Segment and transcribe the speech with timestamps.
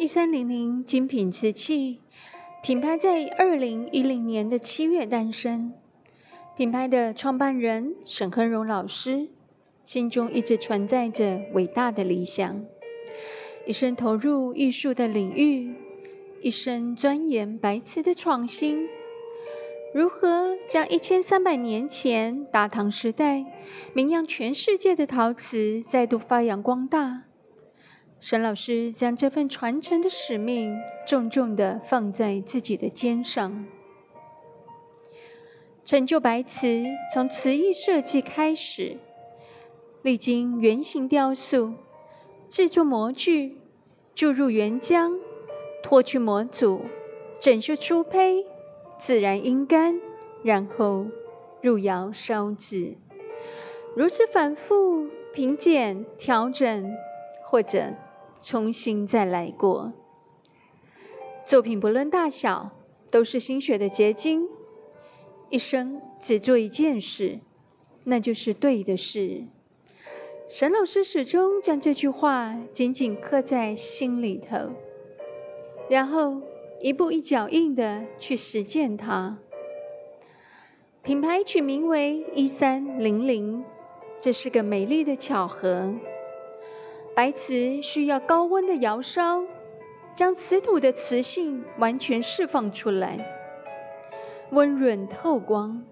[0.00, 1.98] 一三零零精品瓷器
[2.62, 5.72] 品牌在二零一零年的七月诞生。
[6.56, 9.26] 品牌的创办人沈亨荣老师
[9.84, 12.64] 心中一直存在着伟大的理想，
[13.66, 15.74] 一生投入艺术的领域，
[16.42, 18.86] 一生钻研白瓷的创新。
[19.92, 23.44] 如何将一千三百年前大唐时代
[23.94, 27.24] 名扬全世界的陶瓷再度发扬光大？
[28.20, 30.76] 沈老师将这份传承的使命
[31.06, 33.66] 重重的放在自己的肩上。
[35.84, 38.98] 成就白瓷从瓷艺设计开始，
[40.02, 41.74] 历经圆形雕塑、
[42.48, 43.56] 制作模具、
[44.14, 45.12] 注入原浆、
[45.82, 46.82] 脱去模组、
[47.38, 48.44] 整修出胚、
[48.98, 49.98] 自然阴干，
[50.42, 51.06] 然后
[51.62, 52.96] 入窑烧制，
[53.94, 56.92] 如此反复品检、调整，
[57.44, 57.94] 或者。
[58.40, 59.92] 重新再来过。
[61.44, 62.70] 作品不论大小，
[63.10, 64.46] 都是心血的结晶。
[65.50, 67.38] 一生只做一件事，
[68.04, 69.44] 那就是对的事。
[70.46, 74.72] 沈老师始终将这句话紧紧刻在心里头，
[75.88, 76.40] 然后
[76.80, 79.38] 一步一脚印的去实践它。
[81.02, 83.64] 品牌取名为一三零零，
[84.20, 85.94] 这是个美丽的巧合。
[87.18, 89.42] 白瓷需要高温的窑烧，
[90.14, 93.18] 将瓷土的磁性完全释放出来，
[94.52, 95.82] 温润透光，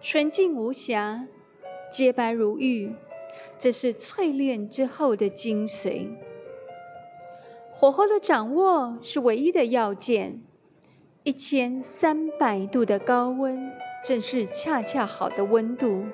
[0.00, 1.28] 纯净无瑕，
[1.90, 2.90] 洁白如玉。
[3.58, 6.08] 这是淬炼之后的精髓。
[7.70, 10.40] 火候的掌握是唯一的要件，
[11.22, 13.70] 一千三百度的高温
[14.02, 16.06] 正是恰恰好的温度。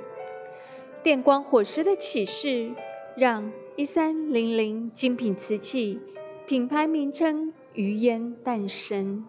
[1.01, 2.73] 电光火石的启示
[3.15, 3.53] 让。
[3.79, 6.01] 一三零零精品瓷器
[6.49, 9.25] 品牌名称余烟诞生。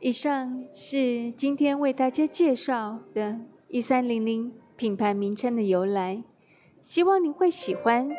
[0.00, 3.38] 以上是今天为大家介绍的
[3.70, 6.24] “一三零零”品牌名称的由来，
[6.82, 8.10] 希望您会喜欢。